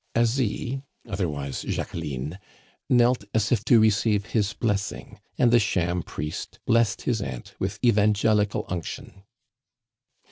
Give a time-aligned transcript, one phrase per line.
[0.17, 2.39] Asie, otherwise Jacqueline,
[2.89, 7.77] knelt as if to receive his blessing, and the sham priest blessed his aunt with
[7.85, 9.21] evengelical unction.